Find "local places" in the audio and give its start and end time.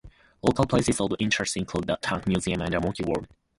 0.41-0.99